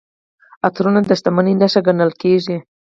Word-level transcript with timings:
عطرونه 0.67 0.99
د 1.05 1.11
شتمنۍ 1.19 1.53
نښه 1.61 1.81
ګڼل 1.87 2.11
کیږي. 2.21 2.57